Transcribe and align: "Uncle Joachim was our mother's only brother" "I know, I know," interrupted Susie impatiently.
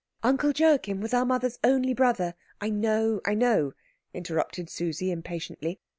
"Uncle 0.23 0.51
Joachim 0.51 0.99
was 0.99 1.13
our 1.13 1.25
mother's 1.25 1.59
only 1.63 1.93
brother" 1.93 2.33
"I 2.59 2.71
know, 2.71 3.21
I 3.23 3.35
know," 3.35 3.73
interrupted 4.15 4.67
Susie 4.67 5.11
impatiently. 5.11 5.79